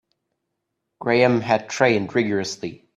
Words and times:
Graham 0.99 1.41
had 1.41 1.69
trained 1.69 2.15
rigourously. 2.15 2.89